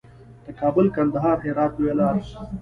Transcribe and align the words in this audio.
د 0.45 0.45
کابل، 0.59 0.87
کندهار، 0.95 1.37
هرات 1.45 1.71
لویه 1.75 1.95
لار. 1.99 2.15